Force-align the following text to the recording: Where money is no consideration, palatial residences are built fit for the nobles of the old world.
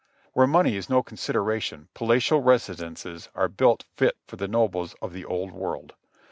Where 0.33 0.47
money 0.47 0.75
is 0.77 0.89
no 0.89 1.03
consideration, 1.03 1.87
palatial 1.93 2.41
residences 2.41 3.29
are 3.35 3.47
built 3.47 3.85
fit 3.95 4.17
for 4.25 4.35
the 4.35 4.47
nobles 4.47 4.95
of 4.99 5.13
the 5.13 5.25
old 5.25 5.51
world. 5.51 5.93